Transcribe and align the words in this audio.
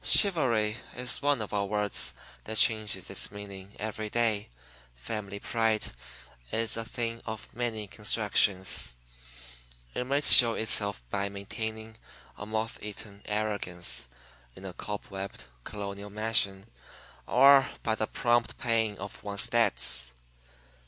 Chivalry 0.03 0.77
is 0.95 1.21
one 1.21 1.43
of 1.43 1.53
our 1.53 1.67
words 1.67 2.15
that 2.45 2.57
changes 2.57 3.07
its 3.11 3.29
meaning 3.31 3.73
every 3.77 4.09
day. 4.09 4.49
Family 4.95 5.39
pride 5.39 5.91
is 6.51 6.75
a 6.75 6.83
thing 6.83 7.21
of 7.27 7.47
many 7.53 7.85
constructions 7.87 8.95
it 9.93 10.03
may 10.05 10.21
show 10.21 10.55
itself 10.55 11.03
by 11.11 11.29
maintaining 11.29 11.97
a 12.35 12.47
moth 12.47 12.81
eaten 12.81 13.21
arrogance 13.25 14.07
in 14.55 14.65
a 14.65 14.73
cobwebbed 14.73 15.45
Colonial 15.65 16.09
mansion 16.09 16.65
or 17.27 17.69
by 17.83 17.93
the 17.93 18.07
prompt 18.07 18.57
paying 18.57 18.97
of 18.97 19.21
one's 19.23 19.49
debts. 19.49 20.13